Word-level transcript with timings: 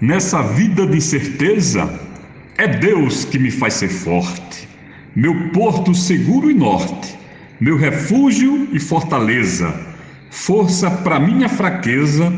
Nessa 0.00 0.40
vida 0.42 0.86
de 0.86 0.96
incerteza, 0.96 1.92
é 2.56 2.68
Deus 2.68 3.24
que 3.24 3.36
me 3.36 3.50
faz 3.50 3.74
ser 3.74 3.88
forte, 3.88 4.68
meu 5.14 5.50
porto 5.50 5.92
seguro 5.92 6.48
e 6.48 6.54
norte, 6.54 7.18
meu 7.60 7.76
refúgio 7.76 8.68
e 8.72 8.78
fortaleza, 8.78 9.74
força 10.30 10.88
para 10.88 11.18
minha 11.18 11.48
fraqueza 11.48 12.32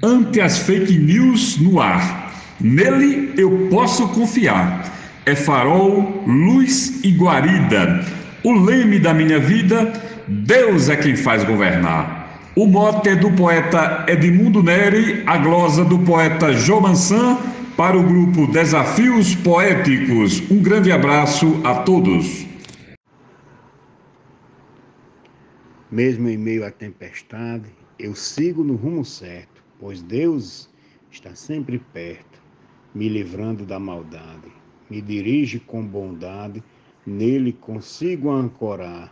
ante 0.00 0.40
as 0.40 0.58
fake 0.58 0.96
news 0.96 1.58
no 1.58 1.80
ar. 1.80 2.32
Nele 2.60 3.32
eu 3.36 3.66
posso 3.68 4.06
confiar. 4.10 4.88
É 5.26 5.34
farol, 5.34 6.22
luz 6.24 7.00
e 7.02 7.10
guarida. 7.10 8.04
O 8.44 8.52
leme 8.52 9.00
da 9.00 9.12
minha 9.12 9.40
vida, 9.40 9.92
Deus 10.28 10.88
é 10.88 10.94
quem 10.94 11.16
faz 11.16 11.42
governar. 11.42 12.21
O 12.54 12.66
mote 12.66 13.08
é 13.08 13.16
do 13.16 13.32
poeta 13.32 14.04
Edmundo 14.06 14.62
Neri, 14.62 15.22
a 15.26 15.38
glosa 15.38 15.82
do 15.86 15.98
poeta 16.00 16.52
Jomansan, 16.52 17.38
para 17.78 17.96
o 17.96 18.02
grupo 18.02 18.46
Desafios 18.46 19.34
Poéticos. 19.34 20.50
Um 20.50 20.62
grande 20.62 20.92
abraço 20.92 21.46
a 21.64 21.76
todos. 21.82 22.46
Mesmo 25.90 26.28
em 26.28 26.36
meio 26.36 26.66
à 26.66 26.70
tempestade, 26.70 27.70
eu 27.98 28.14
sigo 28.14 28.62
no 28.62 28.76
rumo 28.76 29.02
certo, 29.02 29.64
pois 29.80 30.02
Deus 30.02 30.68
está 31.10 31.34
sempre 31.34 31.78
perto, 31.78 32.38
me 32.94 33.08
livrando 33.08 33.64
da 33.64 33.78
maldade. 33.78 34.52
Me 34.90 35.00
dirige 35.00 35.58
com 35.58 35.82
bondade, 35.82 36.62
nele 37.06 37.54
consigo 37.54 38.30
ancorar 38.30 39.10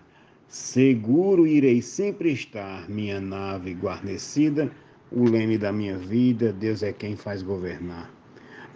Seguro 0.50 1.46
irei 1.46 1.80
sempre 1.80 2.32
estar, 2.32 2.90
minha 2.90 3.20
nave 3.20 3.72
guarnecida, 3.72 4.68
o 5.12 5.23
leme 5.23 5.56
da 5.56 5.73
minha 5.73 5.96
vida, 5.96 6.52
Deus 6.52 6.82
é 6.82 6.92
quem 6.92 7.14
faz 7.14 7.40
governar. 7.40 8.12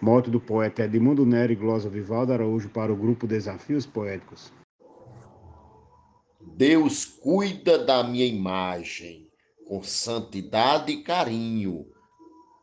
Moto 0.01 0.31
do 0.31 0.39
poeta 0.39 0.85
Edmundo 0.85 1.25
Nery 1.25 1.53
Glosa 1.53 1.89
Vivaldo 1.89 2.31
Araújo 2.31 2.69
para 2.69 2.93
o 2.93 2.95
grupo 2.95 3.27
Desafios 3.27 3.85
Poéticos. 3.85 4.53
Deus 6.55 7.03
cuida 7.03 7.77
da 7.77 8.05
minha 8.05 8.25
imagem 8.25 9.27
com 9.67 9.83
santidade 9.83 10.93
e 10.93 11.03
carinho. 11.03 11.85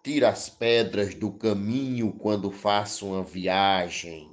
Tira 0.02 0.30
as 0.30 0.48
pedras 0.48 1.14
do 1.14 1.30
caminho 1.32 2.12
quando 2.12 2.50
faço 2.50 3.08
uma 3.08 3.22
viagem. 3.22 4.30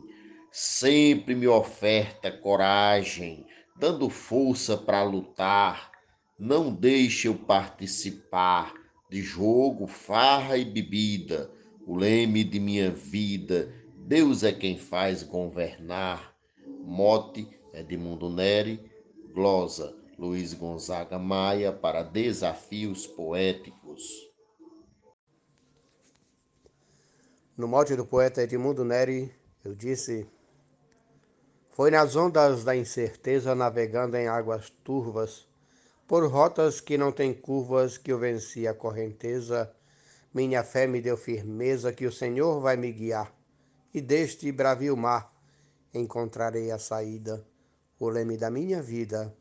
Sempre 0.49 1.35
me 1.35 1.49
oferta 1.49 2.31
coragem 2.31 3.45
dando 3.79 4.09
força 4.09 4.77
para 4.77 5.03
lutar. 5.03 5.91
Não 6.37 6.73
deixe 6.73 7.27
eu 7.27 7.35
participar 7.35 8.73
de 9.09 9.21
jogo, 9.21 9.87
farra 9.87 10.57
e 10.57 10.65
bebida. 10.65 11.51
O 11.87 11.95
leme 11.95 12.43
de 12.43 12.59
minha 12.59 12.91
vida, 12.91 13.73
Deus 13.95 14.43
é 14.43 14.51
quem 14.51 14.77
faz 14.77 15.23
governar. 15.23 16.35
Mote 16.83 17.47
Edmundo 17.73 18.29
Neri, 18.29 18.79
glosa 19.33 19.95
Luiz 20.17 20.53
Gonzaga 20.53 21.17
Maia 21.17 21.71
para 21.71 22.03
Desafios 22.03 23.07
Poéticos. 23.07 24.03
No 27.55 27.67
mote 27.67 27.95
do 27.95 28.05
poeta 28.05 28.43
Edmundo 28.43 28.83
Neri, 28.83 29.33
eu 29.63 29.73
disse 29.73 30.27
foi 31.79 31.91
nas 31.91 32.13
ondas 32.17 32.65
da 32.65 32.75
incerteza, 32.75 33.55
navegando 33.55 34.17
em 34.17 34.27
águas 34.27 34.69
turvas, 34.83 35.47
por 36.05 36.29
rotas 36.29 36.81
que 36.81 36.97
não 36.97 37.09
têm 37.09 37.33
curvas, 37.33 37.97
que 37.97 38.11
eu 38.11 38.19
venci 38.19 38.67
a 38.67 38.73
correnteza. 38.73 39.73
Minha 40.33 40.61
fé 40.61 40.85
me 40.85 40.99
deu 40.99 41.15
firmeza 41.15 41.93
que 41.93 42.05
o 42.05 42.11
Senhor 42.11 42.59
vai 42.59 42.75
me 42.75 42.91
guiar, 42.91 43.33
e 43.93 44.01
deste 44.01 44.51
bravio 44.51 44.97
mar 44.97 45.33
encontrarei 45.93 46.69
a 46.69 46.77
saída. 46.77 47.47
O 47.97 48.09
leme 48.09 48.35
da 48.35 48.51
minha 48.51 48.81
vida, 48.81 49.33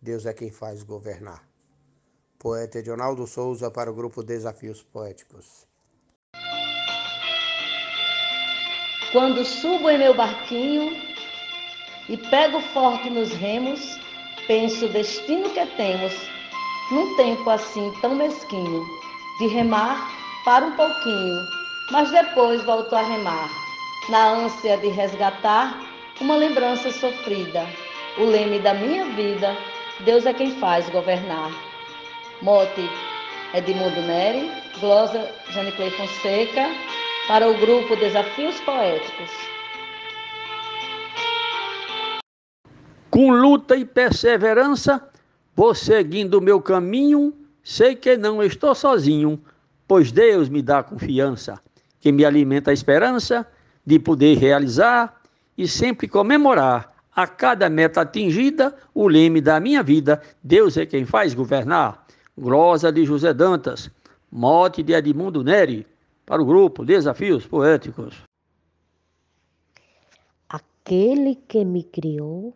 Deus 0.00 0.24
é 0.24 0.32
quem 0.32 0.50
faz 0.50 0.82
governar. 0.82 1.46
Poeta 2.38 2.78
Edionaldo 2.78 3.26
Souza 3.26 3.70
para 3.70 3.90
o 3.90 3.94
grupo 3.94 4.22
Desafios 4.22 4.82
Poéticos. 4.82 5.68
Quando 9.12 9.44
subo 9.44 9.90
em 9.90 9.98
meu 9.98 10.16
barquinho, 10.16 11.11
e 12.12 12.16
pego 12.18 12.60
forte 12.74 13.08
nos 13.08 13.32
remos, 13.32 13.98
penso 14.46 14.84
o 14.84 14.88
destino 14.90 15.48
que 15.48 15.64
temos, 15.64 16.12
num 16.90 17.16
tempo 17.16 17.48
assim 17.48 17.90
tão 18.02 18.14
mesquinho, 18.14 18.84
de 19.38 19.46
remar 19.46 19.96
para 20.44 20.66
um 20.66 20.72
pouquinho, 20.72 21.40
mas 21.90 22.10
depois 22.10 22.62
volto 22.64 22.94
a 22.94 23.00
remar, 23.00 23.48
na 24.10 24.28
ânsia 24.32 24.76
de 24.76 24.88
resgatar 24.88 25.80
uma 26.20 26.36
lembrança 26.36 26.92
sofrida, 26.92 27.66
o 28.18 28.24
leme 28.24 28.58
da 28.58 28.74
minha 28.74 29.06
vida, 29.06 29.56
Deus 30.00 30.26
é 30.26 30.34
quem 30.34 30.50
faz 30.56 30.90
governar. 30.90 31.50
Mote 32.42 32.90
Edmundo 33.54 34.02
Neri, 34.02 34.52
glosa 34.80 35.32
Janiclei 35.48 35.90
Fonseca, 35.92 36.68
para 37.26 37.48
o 37.48 37.54
grupo 37.54 37.96
Desafios 37.96 38.60
Poéticos. 38.60 39.30
Com 43.12 43.30
luta 43.30 43.76
e 43.76 43.84
perseverança, 43.84 45.06
vou 45.54 45.74
seguindo 45.74 46.38
o 46.38 46.40
meu 46.40 46.62
caminho, 46.62 47.34
sei 47.62 47.94
que 47.94 48.16
não 48.16 48.42
estou 48.42 48.74
sozinho, 48.74 49.38
pois 49.86 50.10
Deus 50.10 50.48
me 50.48 50.62
dá 50.62 50.82
confiança, 50.82 51.60
que 52.00 52.10
me 52.10 52.24
alimenta 52.24 52.70
a 52.70 52.72
esperança 52.72 53.46
de 53.84 53.98
poder 53.98 54.38
realizar 54.38 55.20
e 55.58 55.68
sempre 55.68 56.08
comemorar 56.08 56.90
a 57.14 57.26
cada 57.26 57.68
meta 57.68 58.00
atingida, 58.00 58.74
o 58.94 59.06
leme 59.08 59.42
da 59.42 59.60
minha 59.60 59.82
vida, 59.82 60.22
Deus 60.42 60.78
é 60.78 60.86
quem 60.86 61.04
faz 61.04 61.34
governar. 61.34 62.06
Glosa 62.38 62.90
de 62.90 63.04
José 63.04 63.34
Dantas, 63.34 63.90
mote 64.30 64.82
de 64.82 64.94
Edmundo 64.94 65.44
Neri, 65.44 65.86
para 66.24 66.40
o 66.40 66.46
grupo 66.46 66.82
Desafios 66.82 67.46
Poéticos. 67.46 68.22
Aquele 70.48 71.34
que 71.46 71.62
me 71.62 71.82
criou 71.84 72.54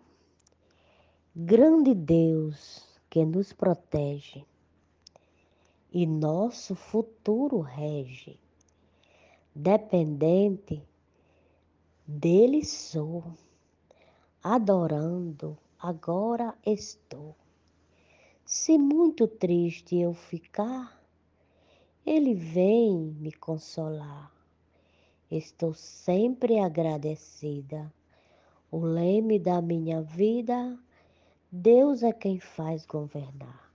grande 1.39 1.93
Deus 1.95 2.83
que 3.11 3.23
nos 3.23 3.53
protege 3.53 4.43
e 5.93 6.07
nosso 6.07 6.75
futuro 6.75 7.61
rege. 7.61 8.41
Dependente 9.55 10.83
dele 12.07 12.65
sou, 12.65 13.23
adorando 14.43 15.59
agora 15.79 16.55
estou. 16.65 17.37
Se 18.43 18.79
muito 18.79 19.29
triste 19.29 19.95
eu 19.95 20.15
ficar, 20.15 20.99
ele 22.07 22.33
vem 22.33 23.15
me 23.21 23.31
consolar. 23.31 24.33
Estou 25.31 25.75
sempre 25.75 26.59
agradecida. 26.61 27.93
O 28.71 28.79
leme 28.79 29.39
da 29.39 29.61
minha 29.61 30.01
vida 30.01 30.79
Deus 31.59 32.03
é 32.03 32.13
quem 32.13 32.39
faz 32.39 32.85
governar. 32.85 33.73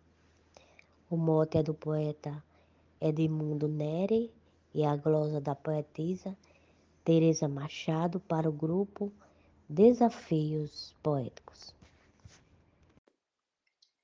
O 1.09 1.17
mote 1.17 1.57
é 1.57 1.63
do 1.63 1.73
poeta 1.73 2.31
Edmundo 3.01 3.67
Neri 3.67 4.31
e 4.71 4.85
a 4.85 4.95
glosa 4.95 5.41
da 5.41 5.55
poetisa 5.55 6.37
Teresa 7.03 7.47
Machado 7.47 8.19
para 8.19 8.47
o 8.47 8.53
grupo 8.53 9.11
Desafios 9.67 10.93
Poéticos. 11.01 11.73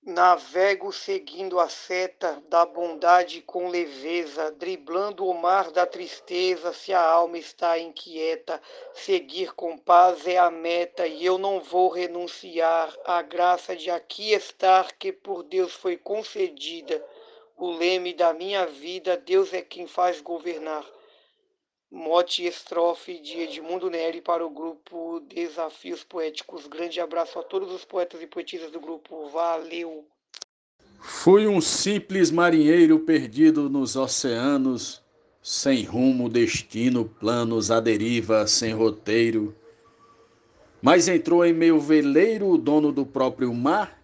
Navego 0.10 0.94
seguindo 0.94 1.60
a 1.60 1.68
seta 1.68 2.42
da 2.48 2.66
bondade 2.66 3.42
com 3.42 3.68
leveza, 3.68 4.50
driblando 4.54 5.28
o 5.28 5.34
mar 5.34 5.70
da 5.70 5.86
tristeza, 5.86 6.72
se 6.72 6.94
a 6.94 7.02
alma 7.02 7.38
está 7.38 7.78
inquieta. 7.78 8.62
Seguir 8.94 9.54
com 9.54 9.78
paz 9.78 10.26
é 10.26 10.38
a 10.38 10.50
meta, 10.50 11.06
e 11.06 11.26
eu 11.26 11.38
não 11.38 11.60
vou 11.60 11.90
renunciar 11.90 12.96
à 13.04 13.22
graça 13.22 13.76
de 13.76 13.92
aqui 13.92 14.32
estar, 14.32 14.94
que 14.94 15.12
por 15.12 15.44
Deus 15.44 15.74
foi 15.74 15.98
concedida. 15.98 17.06
O 17.58 17.70
leme 17.72 18.14
da 18.14 18.32
minha 18.32 18.66
vida, 18.66 19.18
Deus 19.18 19.54
é 19.54 19.62
quem 19.62 19.88
faz 19.88 20.22
governar. 20.22 20.86
Mote 21.90 22.44
e 22.44 22.48
estrofe 22.48 23.18
de 23.18 23.40
Edmundo 23.40 23.90
Neri 23.90 24.20
para 24.20 24.46
o 24.46 24.50
grupo 24.50 25.22
Desafios 25.22 26.04
Poéticos. 26.04 26.68
Grande 26.68 27.00
abraço 27.00 27.40
a 27.40 27.44
todos 27.44 27.72
os 27.72 27.86
poetas 27.86 28.22
e 28.22 28.28
poetisas 28.28 28.70
do 28.72 28.80
grupo. 28.80 29.30
Valeu! 29.30 30.06
Fui 31.00 31.48
um 31.48 31.62
simples 31.62 32.30
marinheiro 32.30 33.00
perdido 33.00 33.70
nos 33.70 33.96
oceanos, 33.96 35.02
sem 35.42 35.86
rumo, 35.86 36.28
destino, 36.28 37.06
planos 37.06 37.72
à 37.72 37.80
deriva, 37.80 38.46
sem 38.48 38.74
roteiro. 38.74 39.56
Mas 40.82 41.08
entrou 41.08 41.46
em 41.46 41.54
meu 41.54 41.80
veleiro 41.80 42.50
o 42.50 42.58
dono 42.58 42.92
do 42.92 43.06
próprio 43.06 43.54
mar, 43.54 44.04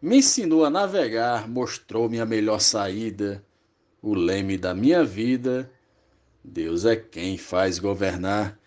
me 0.00 0.18
ensinou 0.18 0.62
a 0.62 0.68
navegar, 0.68 1.48
mostrou-me 1.48 2.20
a 2.20 2.26
melhor 2.26 2.60
saída, 2.60 3.42
o 4.02 4.12
leme 4.12 4.58
da 4.58 4.74
minha 4.74 5.02
vida 5.02 5.72
Deus 6.42 6.84
é 6.84 6.96
quem 6.96 7.36
faz 7.36 7.78
governar. 7.78 8.58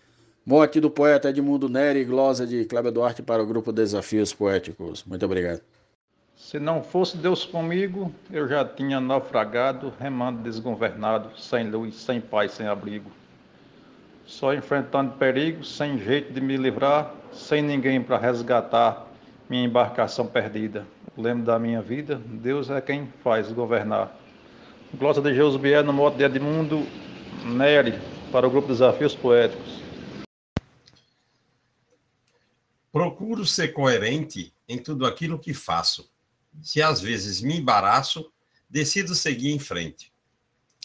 Mote 0.45 0.79
do 0.79 0.89
poeta 0.89 1.29
Edmundo 1.29 1.69
Neri, 1.69 2.03
glosa 2.03 2.45
de 2.45 2.65
Cléber 2.65 2.91
Duarte 2.91 3.21
para 3.21 3.41
o 3.41 3.45
grupo 3.45 3.71
Desafios 3.71 4.33
Poéticos. 4.33 5.03
Muito 5.05 5.25
obrigado. 5.25 5.61
Se 6.35 6.59
não 6.59 6.81
fosse 6.81 7.15
Deus 7.17 7.45
comigo, 7.45 8.11
eu 8.31 8.47
já 8.47 8.65
tinha 8.65 8.99
naufragado, 8.99 9.93
remando 9.99 10.41
desgovernado, 10.41 11.29
sem 11.37 11.69
luz, 11.69 11.95
sem 11.95 12.19
paz, 12.19 12.53
sem 12.53 12.65
abrigo. 12.65 13.11
Só 14.25 14.53
enfrentando 14.53 15.13
perigos, 15.13 15.75
sem 15.77 15.99
jeito 15.99 16.33
de 16.33 16.41
me 16.41 16.57
livrar, 16.57 17.13
sem 17.31 17.61
ninguém 17.61 18.01
para 18.01 18.17
resgatar 18.17 19.07
minha 19.49 19.65
embarcação 19.65 20.25
perdida. 20.25 20.85
O 21.15 21.21
lema 21.21 21.43
da 21.43 21.59
minha 21.59 21.81
vida, 21.81 22.19
Deus 22.25 22.69
é 22.69 22.81
quem 22.81 23.07
faz 23.23 23.51
governar. 23.51 24.17
Glosa 24.95 25.21
de 25.21 25.33
Josué 25.33 25.83
no 25.83 25.93
modo 25.93 26.17
de 26.17 26.23
Edmundo 26.23 26.85
Neri, 27.43 27.93
para 28.31 28.47
o 28.47 28.51
grupo 28.51 28.67
Desafios 28.67 29.15
Poéticos. 29.15 29.81
Procuro 32.91 33.45
ser 33.45 33.69
coerente 33.69 34.53
em 34.67 34.77
tudo 34.77 35.05
aquilo 35.05 35.39
que 35.39 35.53
faço. 35.53 36.11
Se 36.61 36.81
às 36.81 37.01
vezes 37.01 37.41
me 37.41 37.57
embaraço, 37.57 38.31
decido 38.69 39.15
seguir 39.15 39.51
em 39.51 39.59
frente. 39.59 40.13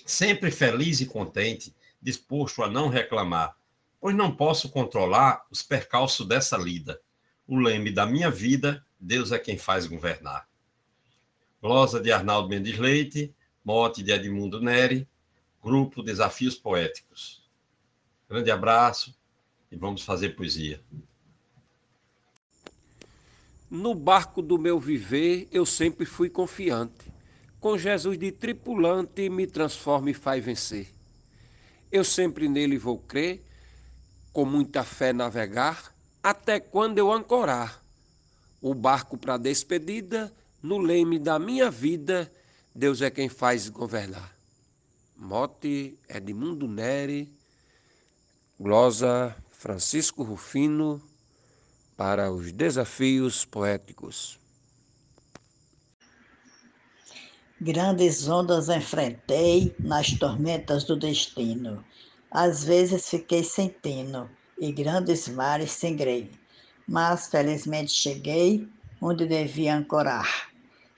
Sempre 0.07 0.51
feliz 0.51 1.01
e 1.01 1.07
contente, 1.07 1.75
disposto 2.01 2.63
a 2.63 2.71
não 2.71 2.89
reclamar, 2.89 3.57
pois 4.01 4.17
não 4.17 4.35
posso 4.35 4.71
controlar 4.71 5.45
os 5.51 5.63
percalços 5.63 6.27
dessa 6.27 6.57
lida. 6.57 7.01
O 7.47 7.59
leme 7.59 7.91
da 7.91 8.07
minha 8.07 8.31
vida, 8.31 8.85
Deus 8.99 9.31
é 9.31 9.39
quem 9.39 9.59
faz 9.59 9.87
governar. 9.87 10.49
Glosa 11.61 12.01
de 12.01 12.13
Arnaldo 12.13 12.49
Mendes 12.49 12.79
Leite, 12.79 13.35
mote 13.65 14.03
de 14.03 14.13
Edmundo 14.13 14.61
Neri, 14.61 15.09
grupo 15.67 16.01
Desafios 16.01 16.55
Poéticos. 16.55 17.43
Grande 18.31 18.53
abraço 18.53 19.13
e 19.69 19.75
vamos 19.75 20.03
fazer 20.03 20.37
poesia. 20.37 20.81
No 23.69 23.93
barco 23.93 24.41
do 24.41 24.59
meu 24.59 24.79
viver, 24.79 25.49
eu 25.51 25.67
sempre 25.67 26.07
fui 26.07 26.31
confiante. 26.31 27.13
Com 27.59 27.77
Jesus 27.77 28.17
de 28.17 28.31
tripulante, 28.31 29.29
me 29.29 29.45
transforma 29.45 30.09
e 30.09 30.15
faz 30.15 30.45
vencer. 30.45 30.87
Eu 31.91 32.05
sempre 32.05 32.49
nele 32.49 32.79
vou 32.79 32.99
crer, 33.01 33.43
com 34.33 34.45
muita 34.45 34.85
fé 34.85 35.13
navegar, 35.13 35.93
até 36.23 36.61
quando 36.61 36.99
eu 36.99 37.13
ancorar. 37.13 37.83
O 38.63 38.73
barco 38.73 39.19
para 39.19 39.37
despedida, 39.37 40.33
no 40.63 40.79
leme 40.79 41.19
da 41.19 41.41
minha 41.41 41.73
vida, 41.73 42.33
Deus 42.73 43.03
é 43.03 43.11
quem 43.11 43.29
faz 43.29 43.69
governar. 43.69 44.36
Mote 45.19 45.99
Edmundo 46.09 46.69
Neri, 46.69 47.33
glosa 48.61 49.35
Francisco 49.49 50.23
Rufino, 50.23 51.01
para 51.97 52.31
os 52.31 52.53
desafios 52.53 53.43
poéticos. 53.45 54.39
Grandes 57.59 58.29
ondas 58.29 58.69
enfrentei 58.69 59.75
nas 59.81 60.11
tormentas 60.13 60.85
do 60.85 60.95
destino. 60.95 61.83
Às 62.31 62.65
vezes 62.65 63.09
fiquei 63.09 63.43
sem 63.43 63.75
tino 63.83 64.29
e 64.59 64.71
grandes 64.71 65.29
mares 65.29 65.71
singrei. 65.71 66.31
Mas 66.87 67.29
felizmente 67.29 67.91
cheguei 67.91 68.69
onde 69.01 69.27
devia 69.27 69.75
ancorar. 69.75 70.51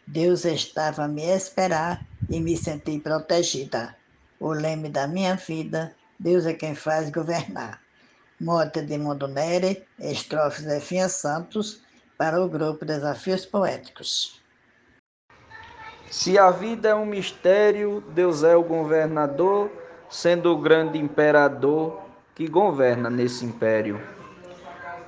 Deus 0.05 0.45
estava 0.45 1.05
a 1.05 1.09
me 1.09 1.23
esperar 1.23 2.05
e 2.29 2.41
me 2.41 2.57
senti 2.57 2.99
protegida. 2.99 3.98
O 4.41 4.53
leme 4.53 4.89
da 4.89 5.07
minha 5.07 5.35
vida, 5.35 5.95
Deus 6.19 6.47
é 6.47 6.55
quem 6.55 6.75
faz 6.75 7.11
governar. 7.11 7.81
Morte 8.41 8.81
de 8.83 8.97
Mundo 8.97 9.27
Neri, 9.27 9.85
estrofes 9.99 10.65
de 10.65 10.79
Finha 10.79 11.09
Santos, 11.09 11.83
para 12.17 12.41
o 12.41 12.49
grupo 12.49 12.85
Desafios 12.85 13.45
Poéticos. 13.45 14.41
Se 16.09 16.39
a 16.39 16.51
vida 16.51 16.91
é 16.91 16.95
um 16.95 17.05
mistério, 17.05 18.03
Deus 18.15 18.45
é 18.45 18.57
o 18.57 18.63
governador, 18.63 19.71
sendo 20.09 20.53
o 20.53 20.59
grande 20.59 20.99
imperador 20.99 22.01
que 22.35 22.47
governa 22.47 23.11
nesse 23.11 23.45
império. 23.45 24.01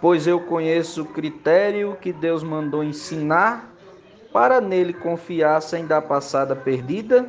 Pois 0.00 0.26
eu 0.26 0.40
conheço 0.40 1.02
o 1.02 1.06
critério 1.06 1.96
que 2.00 2.12
Deus 2.12 2.42
mandou 2.42 2.82
ensinar, 2.82 3.70
para 4.32 4.60
nele 4.60 4.92
confiar 4.92 5.62
sem 5.62 5.86
dar 5.86 6.02
passada 6.02 6.56
perdida. 6.56 7.28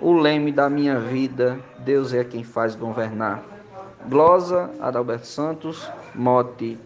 O 0.00 0.12
leme 0.12 0.52
da 0.52 0.68
minha 0.68 0.98
vida, 0.98 1.58
Deus 1.78 2.12
é 2.12 2.22
quem 2.22 2.44
faz 2.44 2.74
governar. 2.74 3.42
Glosa, 4.08 4.70
Adalberto 4.78 5.26
Santos, 5.26 5.90
mote 6.14 6.78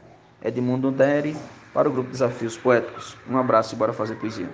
Edmundo 0.42 0.92
Neri, 0.92 1.36
para 1.74 1.88
o 1.88 1.92
grupo 1.92 2.10
Desafios 2.10 2.56
Poéticos. 2.56 3.16
Um 3.28 3.36
abraço 3.36 3.74
e 3.74 3.78
bora 3.78 3.92
fazer 3.92 4.14
poesia. 4.14 4.48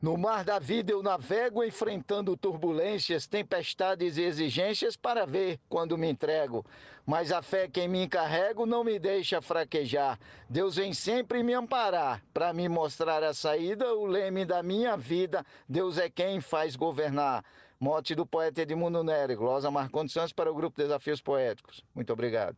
No 0.00 0.16
mar 0.16 0.44
da 0.44 0.60
vida 0.60 0.92
eu 0.92 1.02
navego 1.02 1.64
enfrentando 1.64 2.36
turbulências, 2.36 3.26
tempestades 3.26 4.16
e 4.16 4.22
exigências 4.22 4.96
para 4.96 5.26
ver 5.26 5.58
quando 5.68 5.98
me 5.98 6.08
entrego. 6.08 6.64
Mas 7.04 7.32
a 7.32 7.42
fé 7.42 7.66
que 7.66 7.80
em 7.80 7.88
mim 7.88 8.08
carrego 8.08 8.64
não 8.64 8.84
me 8.84 8.96
deixa 8.98 9.40
fraquejar. 9.40 10.16
Deus 10.48 10.76
vem 10.76 10.92
sempre 10.94 11.42
me 11.42 11.52
amparar 11.52 12.22
para 12.32 12.52
me 12.52 12.68
mostrar 12.68 13.24
a 13.24 13.34
saída, 13.34 13.92
o 13.92 14.06
leme 14.06 14.44
da 14.44 14.62
minha 14.62 14.96
vida. 14.96 15.44
Deus 15.68 15.98
é 15.98 16.08
quem 16.08 16.40
faz 16.40 16.76
governar. 16.76 17.44
Mote 17.80 18.14
do 18.14 18.26
poeta 18.26 18.62
Edmundo 18.62 19.02
Nery, 19.02 19.34
glosa 19.34 19.70
Marcondes 19.70 20.12
Santos 20.12 20.32
para 20.32 20.50
o 20.50 20.54
grupo 20.54 20.80
Desafios 20.80 21.20
Poéticos. 21.20 21.82
Muito 21.94 22.12
obrigado. 22.12 22.56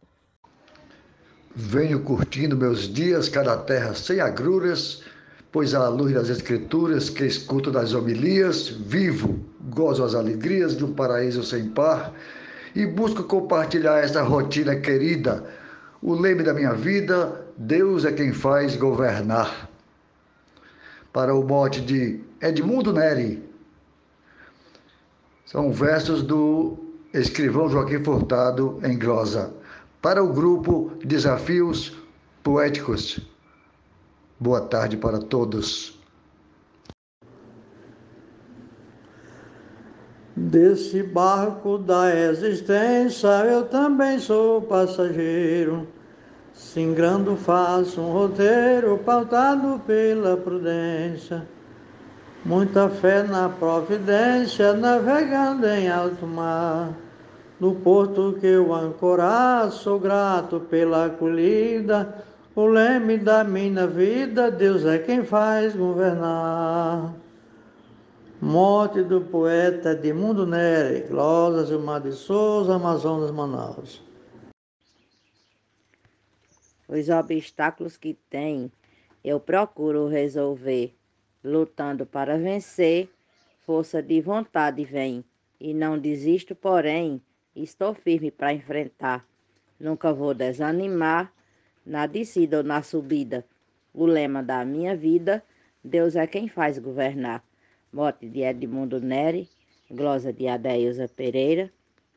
Venho 1.55 2.03
curtindo 2.03 2.57
meus 2.57 2.93
dias, 2.93 3.29
cada 3.29 3.57
terra 3.57 3.95
sem 3.95 4.21
agruras, 4.21 5.03
pois 5.53 5.75
à 5.75 5.89
luz 5.89 6.13
das 6.13 6.29
escrituras 6.29 7.11
que 7.11 7.25
escuto 7.25 7.71
das 7.71 7.93
homilias, 7.93 8.69
vivo, 8.69 9.41
gozo 9.71 10.05
as 10.05 10.15
alegrias 10.15 10.77
de 10.77 10.85
um 10.85 10.93
paraíso 10.93 11.43
sem 11.43 11.69
par 11.71 12.13
e 12.75 12.87
busco 12.87 13.25
compartilhar 13.25 13.99
esta 13.99 14.23
rotina 14.23 14.77
querida. 14.77 15.45
O 16.01 16.15
leme 16.15 16.43
da 16.43 16.55
minha 16.55 16.73
vida, 16.73 17.45
Deus 17.57 18.05
é 18.05 18.13
quem 18.13 18.33
faz 18.33 18.77
governar. 18.77 19.69
Para 21.13 21.35
o 21.35 21.47
mote 21.47 21.81
de 21.81 22.21
Edmundo 22.41 22.93
Neri, 22.93 23.43
são 25.45 25.73
versos 25.73 26.23
do 26.23 26.79
escrivão 27.13 27.69
Joaquim 27.69 28.03
Furtado 28.05 28.79
em 28.85 28.97
glosa. 28.97 29.53
Para 30.01 30.23
o 30.23 30.33
grupo 30.33 30.93
Desafios 31.05 31.93
Poéticos. 32.43 33.21
Boa 34.41 34.63
tarde 34.63 34.97
para 34.97 35.19
todos. 35.19 36.01
Desse 40.35 41.03
barco 41.03 41.77
da 41.77 42.17
existência 42.17 43.29
eu 43.45 43.67
também 43.67 44.19
sou 44.19 44.63
passageiro. 44.63 45.87
Singrando 46.55 47.37
faço 47.37 48.01
um 48.01 48.13
roteiro 48.13 48.97
pautado 48.99 49.79
pela 49.87 50.37
prudência 50.37 51.47
Muita 52.43 52.89
fé 52.89 53.23
na 53.23 53.51
providência, 53.51 54.73
navegando 54.73 55.67
em 55.67 55.91
alto 55.91 56.27
mar. 56.27 56.97
No 57.61 57.75
porto 57.75 58.39
que 58.41 58.47
eu 58.47 58.73
ancorar, 58.75 59.71
sou 59.71 60.01
grato 60.01 60.59
pela 60.59 61.05
acolhida. 61.05 62.25
O 62.61 62.67
leme 62.67 63.17
da 63.17 63.43
minha 63.43 63.87
vida, 63.87 64.51
Deus 64.51 64.85
é 64.85 64.99
quem 64.99 65.25
faz 65.25 65.75
governar. 65.75 67.17
Morte 68.39 69.03
do 69.03 69.23
poeta 69.23 69.93
Edmundo 69.93 70.47
Neri, 70.47 71.09
Glória 71.09 71.65
Gilmar 71.65 72.03
de 72.03 72.13
Souza, 72.13 72.75
Amazonas, 72.75 73.31
Manaus. 73.31 74.03
Os 76.87 77.09
obstáculos 77.09 77.97
que 77.97 78.13
tem, 78.29 78.71
eu 79.25 79.41
procuro 79.41 80.07
resolver 80.07 80.95
lutando 81.43 82.05
para 82.05 82.37
vencer, 82.37 83.09
força 83.65 84.03
de 84.03 84.21
vontade 84.21 84.85
vem, 84.85 85.25
e 85.59 85.73
não 85.73 85.99
desisto, 85.99 86.55
porém, 86.55 87.23
estou 87.57 87.95
firme 87.95 88.31
para 88.31 88.53
enfrentar. 88.53 89.27
Nunca 89.81 90.13
vou 90.13 90.35
desanimar, 90.35 91.33
na 91.85 92.07
descida 92.07 92.59
ou 92.59 92.63
na 92.63 92.83
subida. 92.83 93.45
O 93.93 94.07
lema 94.07 94.43
da 94.43 94.65
minha 94.65 94.97
vida, 94.97 95.43
Deus 95.83 96.17
é 96.17 96.27
quem 96.27 96.49
faz 96.49 96.79
governar. 96.79 97.43
Mote 97.93 98.29
de 98.29 98.41
Edmundo 98.41 99.01
Neri, 99.01 99.49
glosa 99.91 100.33
de 100.33 100.47
Adeusa 100.47 101.09
Pereira, 101.09 101.73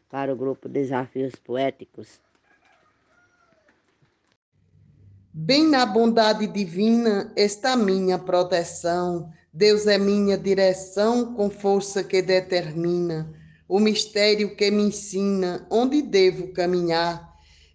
para 0.10 0.32
o 0.32 0.36
grupo 0.36 0.70
Desafios 0.70 1.34
Poéticos. 1.36 2.22
Bem 5.34 5.67
na 5.67 5.84
bondade 5.86 6.46
divina 6.46 7.34
está 7.36 7.75
minha 7.75 8.20
proteção. 8.20 9.32
Deus 9.51 9.88
é 9.88 9.98
minha 9.98 10.38
direção 10.38 11.34
com 11.34 11.50
força 11.50 12.03
que 12.03 12.22
determina. 12.22 13.34
o 13.67 13.79
mistério 13.79 14.55
que 14.55 14.70
me 14.70 14.84
ensina 14.84 15.65
onde 15.72 16.01
devo 16.01 16.53
caminhar, 16.53 17.32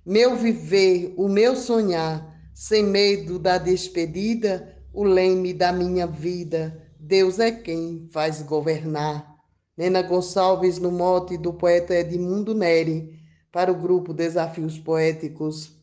meu 0.08 0.36
viver, 0.36 1.12
o 1.18 1.28
meu 1.28 1.54
sonhar, 1.54 2.34
sem 2.54 2.82
medo 2.82 3.38
da 3.38 3.58
despedida, 3.58 4.74
o 4.90 5.04
leme 5.04 5.52
da 5.52 5.70
minha 5.70 6.06
vida. 6.06 6.82
Deus 6.98 7.38
é 7.38 7.52
quem 7.52 8.08
faz 8.10 8.40
governar. 8.40 9.36
Nena 9.76 10.00
Gonçalves, 10.00 10.78
no 10.78 10.90
mote 10.90 11.36
do 11.36 11.52
poeta 11.52 11.94
Edmundo 11.94 12.54
Neri, 12.54 13.20
para 13.52 13.70
o 13.70 13.74
grupo 13.74 14.14
Desafios 14.14 14.78
Poéticos 14.78 15.77